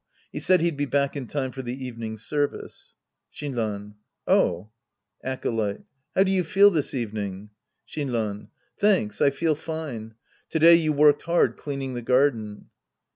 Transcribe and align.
He 0.31 0.39
said 0.39 0.61
he'd 0.61 0.77
be 0.77 0.87
back 0.87 1.15
in 1.15 1.27
time 1.27 1.51
for 1.51 1.61
the 1.61 1.85
evening 1.85 2.17
service. 2.17 2.95
Shinran. 3.31 3.97
Oh. 4.27 4.71
Acolyte. 5.23 5.83
How 6.15 6.23
do 6.23 6.31
you 6.31 6.43
feel 6.43 6.71
tliis 6.71 6.95
evening? 6.95 7.51
Shinran. 7.87 8.47
Thanks, 8.79 9.19
Ij 9.19 9.31
feel 9.35 9.53
fine. 9.53 10.15
To 10.49 10.57
day 10.57 10.73
you 10.73 10.91
worked 10.91 11.21
hard 11.21 11.55
cleaning 11.55 11.93
the 11.93 12.01
garden. 12.01 12.69